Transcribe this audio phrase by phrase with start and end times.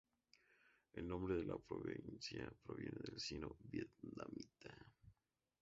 [0.93, 4.85] El nombre de la provincia proviene del Sino-vietnamita 太原.